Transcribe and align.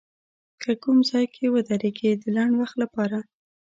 که 0.61 0.71
کوم 0.83 0.97
ځای 1.09 1.25
کې 1.35 1.45
ودرېږي 1.53 2.11
د 2.21 2.23
لنډ 2.35 2.53
وخت 2.61 2.75
لپاره 2.83 3.17